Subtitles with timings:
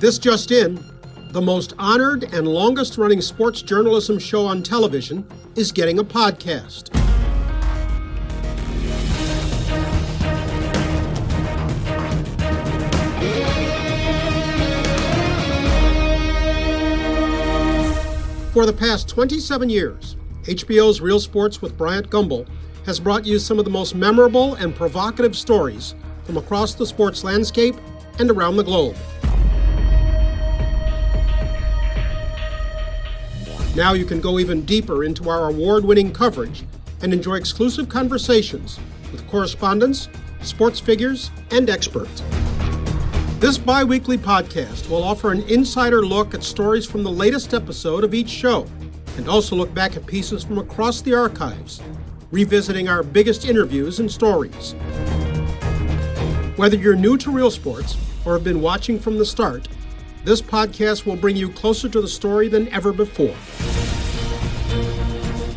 [0.00, 0.78] This just in
[1.32, 6.94] the most honored and longest running sports journalism show on television is getting a podcast.
[18.52, 22.48] For the past 27 years, HBO's Real Sports with Bryant Gumbel
[22.88, 27.22] has brought you some of the most memorable and provocative stories from across the sports
[27.22, 27.74] landscape
[28.18, 28.96] and around the globe.
[33.76, 36.64] Now you can go even deeper into our award winning coverage
[37.02, 38.80] and enjoy exclusive conversations
[39.12, 40.08] with correspondents,
[40.40, 42.22] sports figures, and experts.
[43.38, 48.02] This bi weekly podcast will offer an insider look at stories from the latest episode
[48.02, 48.66] of each show
[49.18, 51.82] and also look back at pieces from across the archives,
[52.30, 54.74] revisiting our biggest interviews and stories.
[56.56, 59.68] Whether you're new to real sports or have been watching from the start,
[60.24, 63.34] this podcast will bring you closer to the story than ever before.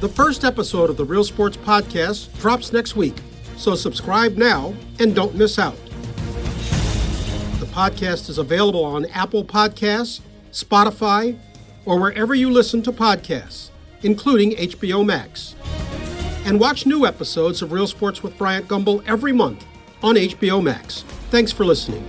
[0.00, 3.16] The first episode of the Real Sports Podcast drops next week,
[3.56, 5.76] so subscribe now and don't miss out
[7.60, 10.20] The podcast is available on Apple Podcasts,
[10.52, 11.38] Spotify,
[11.84, 13.70] or wherever you listen to podcasts,
[14.02, 15.54] including HBO Max.
[16.48, 19.66] And watch new episodes of Real Sports with Bryant Gumbel every month
[20.02, 21.02] on HBO Max.
[21.28, 22.02] Thanks for listening.